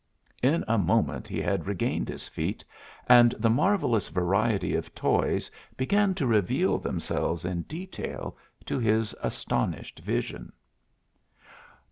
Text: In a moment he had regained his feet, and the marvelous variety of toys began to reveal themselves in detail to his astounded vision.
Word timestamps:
In 0.41 0.65
a 0.67 0.79
moment 0.79 1.27
he 1.27 1.39
had 1.39 1.67
regained 1.67 2.09
his 2.09 2.27
feet, 2.27 2.65
and 3.07 3.35
the 3.37 3.51
marvelous 3.51 4.09
variety 4.09 4.73
of 4.73 4.95
toys 4.95 5.51
began 5.77 6.15
to 6.15 6.25
reveal 6.25 6.79
themselves 6.79 7.45
in 7.45 7.61
detail 7.69 8.35
to 8.65 8.79
his 8.79 9.13
astounded 9.21 9.91
vision. 10.03 10.53